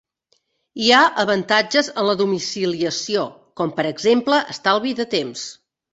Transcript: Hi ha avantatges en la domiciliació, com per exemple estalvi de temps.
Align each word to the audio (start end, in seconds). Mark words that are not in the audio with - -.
Hi 0.85 0.87
ha 0.93 1.01
avantatges 1.23 1.91
en 1.93 2.09
la 2.09 2.15
domiciliació, 2.21 3.27
com 3.61 3.75
per 3.81 3.87
exemple 3.91 4.41
estalvi 4.55 4.99
de 5.03 5.07
temps. 5.13 5.45